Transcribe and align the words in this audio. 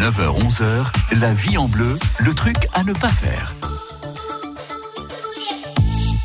9h-11h, 0.00 0.86
la 1.20 1.32
vie 1.32 1.56
en 1.56 1.68
bleu, 1.68 1.96
le 2.18 2.34
truc 2.34 2.56
à 2.72 2.82
ne 2.82 2.92
pas 2.92 3.06
faire. 3.08 3.54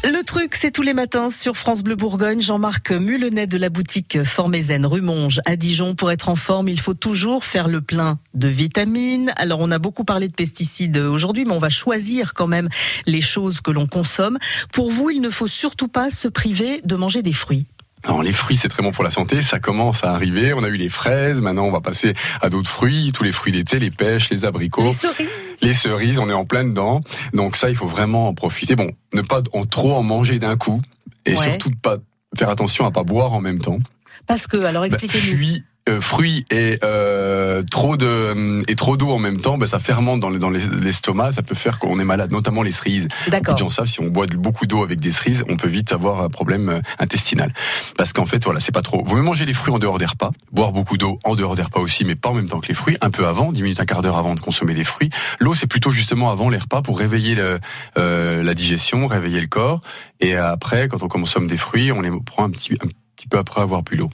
Le 0.03 0.23
truc, 0.23 0.55
c'est 0.55 0.71
tous 0.71 0.81
les 0.81 0.95
matins 0.95 1.29
sur 1.29 1.55
France 1.55 1.83
Bleu 1.83 1.95
Bourgogne. 1.95 2.41
Jean-Marc 2.41 2.91
Mulenet 2.91 3.45
de 3.45 3.57
la 3.59 3.69
boutique 3.69 4.23
Formézen 4.23 4.87
rue 4.87 5.01
Monge 5.01 5.39
à 5.45 5.55
Dijon. 5.55 5.93
Pour 5.93 6.11
être 6.11 6.29
en 6.29 6.35
forme, 6.35 6.67
il 6.67 6.79
faut 6.79 6.95
toujours 6.95 7.45
faire 7.45 7.67
le 7.67 7.81
plein 7.81 8.17
de 8.33 8.47
vitamines. 8.47 9.31
Alors, 9.35 9.59
on 9.61 9.69
a 9.69 9.77
beaucoup 9.77 10.03
parlé 10.03 10.27
de 10.27 10.33
pesticides 10.33 10.97
aujourd'hui, 10.97 11.45
mais 11.45 11.53
on 11.53 11.59
va 11.59 11.69
choisir 11.69 12.33
quand 12.33 12.47
même 12.47 12.69
les 13.05 13.21
choses 13.21 13.61
que 13.61 13.69
l'on 13.69 13.85
consomme. 13.85 14.39
Pour 14.73 14.91
vous, 14.91 15.11
il 15.11 15.21
ne 15.21 15.29
faut 15.29 15.47
surtout 15.47 15.89
pas 15.89 16.09
se 16.09 16.27
priver 16.27 16.81
de 16.83 16.95
manger 16.95 17.21
des 17.21 17.33
fruits. 17.33 17.67
Alors, 18.05 18.21
les 18.21 18.33
fruits, 18.33 18.55
c'est 18.55 18.69
très 18.69 18.83
bon 18.83 18.91
pour 18.91 19.03
la 19.03 19.09
santé. 19.09 19.41
Ça 19.41 19.59
commence 19.59 20.03
à 20.03 20.11
arriver. 20.13 20.53
On 20.53 20.63
a 20.63 20.67
eu 20.67 20.77
les 20.77 20.89
fraises. 20.89 21.41
Maintenant, 21.41 21.65
on 21.65 21.71
va 21.71 21.81
passer 21.81 22.13
à 22.39 22.49
d'autres 22.49 22.69
fruits. 22.69 23.11
Tous 23.13 23.23
les 23.23 23.31
fruits 23.31 23.51
d'été, 23.51 23.79
les 23.79 23.89
pêches, 23.89 24.29
les 24.29 24.45
abricots. 24.45 24.83
Les 24.83 24.93
cerises. 24.93 25.27
Les 25.61 25.73
cerises, 25.73 26.19
on 26.19 26.29
est 26.29 26.33
en 26.33 26.45
plein 26.45 26.63
dedans. 26.65 27.01
Donc 27.33 27.55
ça, 27.57 27.69
il 27.69 27.75
faut 27.75 27.87
vraiment 27.87 28.27
en 28.27 28.33
profiter. 28.35 28.75
Bon, 28.75 28.91
ne 29.13 29.21
pas 29.21 29.41
en 29.53 29.65
trop 29.65 29.93
en 29.95 30.03
manger 30.03 30.37
d'un 30.37 30.55
coup. 30.55 30.81
Et 31.25 31.31
Ouais. 31.31 31.37
surtout, 31.37 31.71
pas 31.81 31.97
faire 32.37 32.49
attention 32.49 32.85
à 32.85 32.91
pas 32.91 33.03
boire 33.03 33.33
en 33.33 33.41
même 33.41 33.59
temps. 33.59 33.79
Parce 34.27 34.45
que, 34.45 34.57
alors 34.57 34.81
Bah, 34.83 34.87
expliquez-nous. 34.87 35.35
fruits, 35.37 35.63
euh, 35.87 36.01
fruits 36.01 36.45
et 36.51 36.79
euh, 36.83 37.61
trop 37.69 37.95
de 37.95 38.63
et 38.67 38.75
trop 38.75 38.97
d'eau 38.97 39.09
en 39.11 39.19
même 39.19 39.39
temps, 39.39 39.57
bah, 39.57 39.67
ça 39.67 39.77
fermente 39.79 40.19
dans 40.19 40.31
dans 40.31 40.49
les- 40.49 40.65
l'estomac, 40.81 41.31
ça 41.33 41.43
peut 41.43 41.53
faire 41.55 41.77
qu'on 41.79 41.99
est 41.99 42.03
malade, 42.03 42.31
notamment 42.31 42.63
les 42.63 42.71
cerises. 42.71 43.07
D'accord. 43.27 43.53
de 43.53 43.59
gens 43.59 43.69
savent 43.69 43.85
si 43.85 43.99
on 44.01 44.07
boit 44.07 44.25
beaucoup 44.27 44.65
d'eau 44.65 44.83
avec 44.83 44.99
des 44.99 45.11
cerises, 45.11 45.43
on 45.47 45.57
peut 45.57 45.67
vite 45.67 45.91
avoir 45.91 46.21
un 46.21 46.29
problème 46.29 46.69
euh, 46.69 46.79
intestinal. 46.99 47.53
Parce 47.97 48.13
qu'en 48.13 48.25
fait, 48.25 48.43
voilà, 48.43 48.59
c'est 48.59 48.71
pas 48.71 48.81
trop. 48.81 49.03
Vous 49.05 49.15
mieux 49.15 49.21
manger 49.21 49.45
les 49.45 49.53
fruits 49.53 49.73
en 49.73 49.79
dehors 49.79 49.99
des 49.99 50.05
repas, 50.05 50.31
boire 50.51 50.71
beaucoup 50.71 50.97
d'eau 50.97 51.19
en 51.23 51.35
dehors 51.35 51.55
des 51.55 51.61
repas 51.61 51.79
aussi, 51.81 52.03
mais 52.03 52.15
pas 52.15 52.29
en 52.29 52.33
même 52.33 52.47
temps 52.47 52.59
que 52.61 52.67
les 52.67 52.73
fruits, 52.73 52.97
un 53.01 53.11
peu 53.11 53.27
avant, 53.27 53.51
10 53.51 53.61
minutes, 53.61 53.79
un 53.79 53.85
quart 53.85 54.01
d'heure 54.01 54.17
avant 54.17 54.33
de 54.35 54.39
consommer 54.39 54.73
des 54.73 54.83
fruits. 54.83 55.09
L'eau, 55.39 55.53
c'est 55.53 55.67
plutôt 55.67 55.91
justement 55.91 56.31
avant 56.31 56.49
les 56.49 56.57
repas 56.57 56.81
pour 56.81 56.97
réveiller 56.97 57.35
le, 57.35 57.59
euh, 57.97 58.41
la 58.43 58.53
digestion, 58.55 59.05
réveiller 59.07 59.39
le 59.41 59.47
corps. 59.47 59.81
Et 60.19 60.35
après, 60.35 60.87
quand 60.87 61.03
on 61.03 61.07
consomme 61.07 61.47
des 61.47 61.57
fruits, 61.57 61.91
on 61.91 62.01
les 62.01 62.09
prend 62.25 62.43
un 62.45 62.49
petit, 62.49 62.73
un 62.73 62.87
petit 63.15 63.27
peu 63.27 63.37
après 63.37 63.61
avoir 63.61 63.83
bu 63.83 63.97
l'eau. 63.97 64.09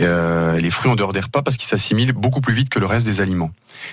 Euh, 0.00 0.58
les 0.58 0.70
fruits 0.70 0.90
en 0.90 0.96
dehors 0.96 1.12
des 1.12 1.20
repas 1.20 1.42
parce 1.42 1.56
qu'ils 1.56 1.68
s'assimilent 1.68 2.12
beaucoup 2.12 2.40
plus 2.40 2.54
vite 2.54 2.68
que 2.68 2.78
le 2.78 2.86
reste 2.86 3.06
des 3.06 3.20
aliments. 3.20 3.50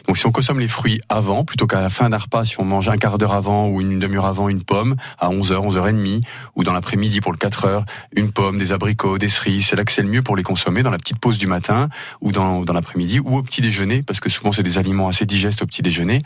Donc 0.08 0.18
si 0.18 0.26
on 0.26 0.32
consomme 0.32 0.60
les 0.60 0.68
fruits 0.68 1.02
avant, 1.10 1.44
plutôt 1.44 1.68
qu'à 1.68 1.82
la 1.82 1.90
fin 1.90 2.10
d'un 2.10 2.18
repas, 2.18 2.46
si 2.46 2.60
on 2.60 2.66
mange 2.66 2.88
un 2.90 2.98
quart 2.98 3.18
d'heure 3.18 3.34
avant 3.34 3.68
ou 3.68 3.82
une 3.82 4.00
demi-heure 4.00 4.26
avant 4.26 4.50
une 4.50 4.64
pomme, 4.64 4.96
à 5.20 5.30
11h, 5.30 5.54
11h30, 5.72 6.22
ou 6.56 6.64
dans 6.64 6.74
l'après-midi 6.74 7.22
pour 7.22 7.32
le 7.32 7.38
4 7.38 7.66
heures, 7.66 7.86
une 8.16 8.32
pomme, 8.32 8.58
des 8.58 8.72
abricots, 8.72 9.18
des 9.18 9.30
cerises, 9.30 9.68
c'est 9.68 9.76
là 9.76 9.84
que 9.84 9.92
c'est 9.92 10.02
le 10.02 10.10
mieux 10.10 10.22
pour 10.22 10.36
les 10.36 10.44
consommer 10.44 10.84
dans 10.84 10.92
la 10.92 10.98
petite 10.98 11.20
pause 11.20 11.38
du 11.38 11.48
matin 11.48 11.90
ou 12.22 12.32
dans, 12.32 12.62
dans 12.62 12.74
l'après-midi 12.74 13.20
ou 13.20 13.38
au 13.38 13.44
petit 13.44 13.62
déjeuner, 13.62 14.04
parce 14.04 14.20
que 14.20 14.30
souvent 14.30 14.52
c'est 14.52 14.64
des 14.64 14.78
aliments 14.78 15.08
assez 15.08 15.26
digestes 15.26 15.62
au 15.62 15.66
petit 15.66 15.82
déjeuner. 15.82 16.22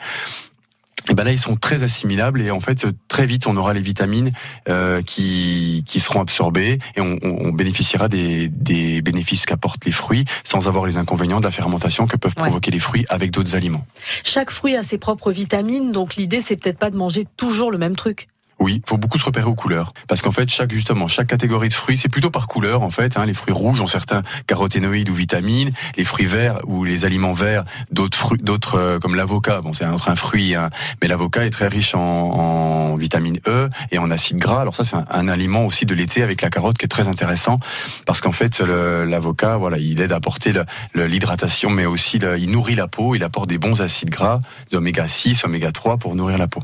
Et 1.10 1.14
ben 1.14 1.24
là, 1.24 1.32
ils 1.32 1.40
sont 1.40 1.56
très 1.56 1.84
assimilables 1.84 2.42
et 2.42 2.50
en 2.52 2.60
fait, 2.60 2.88
très 3.08 3.26
vite, 3.26 3.46
on 3.48 3.56
aura 3.58 3.74
les 3.74 3.82
vitamines 3.82 4.32
euh, 4.70 5.02
qui, 5.02 5.84
qui 5.86 6.00
seront 6.00 6.22
absorbées 6.22 6.80
et 6.96 7.02
on, 7.02 7.20
on- 7.22 7.46
on 7.46 7.52
bénéficiera 7.52 8.08
des, 8.08 8.48
des 8.50 9.02
bénéfices 9.02 9.46
qu'apportent 9.46 9.86
les 9.86 9.92
fruits 9.92 10.26
sans 10.44 10.68
avoir 10.68 10.86
les 10.86 10.98
inconvénients 10.98 11.40
de 11.40 11.46
la 11.46 11.52
fermentation 11.52 12.08
que 12.08 12.18
peuvent 12.18 12.34
Ouais. 12.38 12.44
provoquer 12.44 12.72
les 12.72 12.80
fruits 12.80 13.06
avec 13.10 13.32
d'autres 13.32 13.56
aliments. 13.56 13.86
Chaque 14.24 14.50
fruit 14.52 14.76
a 14.76 14.84
ses 14.84 14.98
propres 14.98 15.32
vitamines, 15.32 15.92
donc 15.92 16.16
l'idée, 16.16 16.42
c'est 16.42 16.56
peut-être 16.58 16.80
pas 16.80 16.90
de 16.90 16.98
manger 16.98 17.26
toujours 17.38 17.72
le 17.72 17.78
même 17.78 17.96
truc. 17.96 18.28
Oui, 18.60 18.82
faut 18.86 18.98
beaucoup 18.98 19.20
se 19.20 19.26
repérer 19.26 19.46
aux 19.48 19.54
couleurs, 19.56 19.92
parce 20.08 20.22
qu'en 20.22 20.32
fait, 20.32 20.50
chaque 20.50 20.72
justement, 20.72 21.10
chaque 21.10 21.28
catégorie 21.28 21.68
de 21.68 21.74
fruits, 21.74 21.98
c'est 21.98 22.08
plutôt 22.08 22.30
par 22.30 22.48
couleur 22.48 22.84
en 22.84 22.90
fait. 22.90 23.18
Hein, 23.18 23.26
les 23.26 23.34
fruits 23.34 23.54
rouges 23.54 23.82
ont 23.82 23.86
certains 23.88 24.24
caroténoïdes 24.48 25.10
ou 25.10 25.14
vitamines, 25.14 25.72
les 25.98 26.06
fruits 26.06 26.26
verts 26.26 26.60
ou 26.66 26.86
les 26.86 27.04
aliments 27.04 27.34
verts, 27.34 27.66
d'autres 27.92 28.18
fruits, 28.18 28.40
d'autres 28.42 28.76
euh, 28.80 29.00
comme 29.00 29.16
l'avocat. 29.16 29.60
Bon, 29.62 29.74
c'est 29.74 29.84
un, 29.84 29.98
un 30.06 30.16
fruit, 30.16 30.56
hein, 30.56 30.70
mais 31.02 31.10
l'avocat 31.10 31.46
est 31.46 31.50
très 31.50 31.68
riche 31.68 31.96
en, 31.96 32.00
en 32.00 32.96
vitamine 32.96 33.40
E 33.46 33.70
et 33.92 33.98
en 33.98 34.10
acides 34.10 34.38
gras. 34.38 34.62
Alors 34.62 34.76
ça, 34.76 34.86
c'est 34.86 34.96
un, 34.96 35.06
un 35.12 35.28
aliment 35.28 35.66
aussi 35.66 35.86
de 35.86 35.94
l'été 35.94 36.24
avec 36.24 36.42
la 36.42 36.50
carotte 36.50 36.78
qui 36.78 36.86
est 36.86 36.90
très 36.90 37.10
intéressant, 37.10 37.60
parce 38.06 38.22
qu'en 38.22 38.32
fait, 38.32 38.62
l'avocat, 38.62 39.58
voilà, 39.58 39.78
il 39.80 40.00
aide 40.00 40.14
à 40.14 40.16
apporter 40.16 40.54
l'hydratation, 40.96 41.70
mais 41.70 41.86
aussi 41.86 42.20
le- 42.20 42.38
il 42.40 42.50
nourrit 42.52 42.76
la 42.76 42.88
peau, 42.88 43.16
il 43.16 43.24
apporte 43.24 43.50
des 43.50 43.58
bons 43.58 43.82
acides 43.82 44.10
gras, 44.10 44.40
des 44.72 44.78
oméga 44.78 45.08
6, 45.10 45.44
oméga 45.44 45.72
3 45.74 45.98
pour 45.98 46.16
nourrir 46.16 46.38
la 46.38 46.48
peau. 46.48 46.62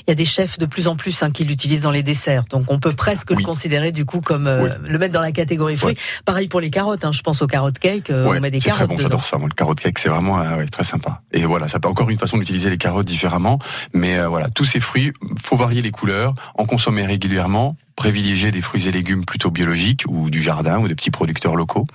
Il 0.00 0.10
y 0.10 0.12
a 0.12 0.14
des 0.14 0.24
chefs 0.24 0.58
de 0.58 0.66
plus 0.66 0.88
en 0.88 0.96
plus 0.96 1.22
hein, 1.22 1.30
qui 1.30 1.44
l'utilisent 1.44 1.82
dans 1.82 1.90
les 1.90 2.02
desserts, 2.02 2.44
donc 2.50 2.64
on 2.68 2.78
peut 2.78 2.94
presque 2.94 3.30
Oui. 3.30 3.36
le 3.38 3.44
considérer 3.44 3.92
du 3.92 4.04
coup 4.04 4.20
comme 4.20 4.46
euh, 4.46 4.64
Oui. 4.64 4.90
le 4.90 4.98
mettre 4.98 5.12
dans 5.14 5.20
la 5.20 5.32
catégorie 5.32 5.76
fruits. 5.76 5.96
Pareil 6.24 6.48
pour 6.48 6.60
les 6.60 6.70
carottes, 6.70 7.04
hein, 7.04 7.12
je 7.12 7.22
pense 7.22 7.42
aux 7.42 7.46
carottes 7.46 7.78
cake, 7.78 8.10
euh, 8.10 8.26
on 8.26 8.40
met 8.40 8.50
des 8.50 8.60
c'est 8.60 8.70
très 8.70 8.78
carottes 8.80 8.96
bon, 8.96 9.02
j'adore 9.02 9.24
ça. 9.24 9.38
Moi, 9.38 9.48
le 9.48 9.54
carotte 9.54 9.80
cake, 9.80 9.98
c'est 9.98 10.08
vraiment 10.08 10.40
euh, 10.40 10.56
ouais, 10.58 10.66
très 10.66 10.84
sympa. 10.84 11.22
Et 11.32 11.44
voilà, 11.44 11.68
ça 11.68 11.80
peut 11.80 11.88
encore 11.88 12.10
une 12.10 12.18
façon 12.18 12.38
d'utiliser 12.38 12.70
les 12.70 12.78
carottes 12.78 13.06
différemment. 13.06 13.58
Mais 13.92 14.24
voilà, 14.26 14.48
tous 14.50 14.64
ces 14.64 14.80
fruits, 14.80 15.12
faut 15.42 15.56
varier 15.56 15.82
les 15.82 15.90
couleurs, 15.90 16.34
en 16.56 16.64
consommer 16.64 17.04
régulièrement, 17.06 17.76
privilégier 17.96 18.50
des 18.52 18.60
fruits 18.60 18.88
et 18.88 18.92
légumes 18.92 19.24
plutôt 19.24 19.50
biologiques 19.50 20.04
ou 20.08 20.30
du 20.30 20.42
jardin 20.42 20.78
ou 20.80 20.88
des 20.88 20.94
petits 20.94 21.10
producteurs 21.10 21.56
locaux. 21.56 21.86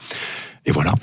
Et 0.66 0.72
voilà. 0.72 0.94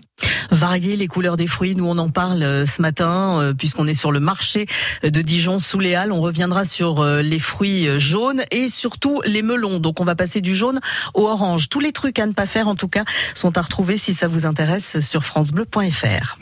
Varier 0.66 0.96
les 0.96 1.06
couleurs 1.06 1.36
des 1.36 1.46
fruits, 1.46 1.76
nous 1.76 1.86
on 1.86 1.96
en 1.96 2.08
parle 2.08 2.42
euh, 2.42 2.66
ce 2.66 2.82
matin 2.82 3.40
euh, 3.40 3.54
puisqu'on 3.54 3.86
est 3.86 3.94
sur 3.94 4.10
le 4.10 4.18
marché 4.18 4.66
de 5.04 5.22
Dijon 5.22 5.60
sous 5.60 5.78
les 5.78 5.94
Halles. 5.94 6.10
On 6.10 6.20
reviendra 6.20 6.64
sur 6.64 6.98
euh, 6.98 7.22
les 7.22 7.38
fruits 7.38 7.86
jaunes 8.00 8.42
et 8.50 8.68
surtout 8.68 9.22
les 9.24 9.42
melons. 9.42 9.78
Donc 9.78 10.00
on 10.00 10.04
va 10.04 10.16
passer 10.16 10.40
du 10.40 10.56
jaune 10.56 10.80
au 11.14 11.28
orange. 11.28 11.68
Tous 11.68 11.78
les 11.78 11.92
trucs 11.92 12.18
à 12.18 12.26
ne 12.26 12.32
pas 12.32 12.46
faire 12.46 12.66
en 12.66 12.74
tout 12.74 12.88
cas 12.88 13.04
sont 13.32 13.56
à 13.56 13.62
retrouver 13.62 13.96
si 13.96 14.12
ça 14.12 14.26
vous 14.26 14.44
intéresse 14.44 14.98
sur 14.98 15.24
francebleu.fr. 15.24 16.36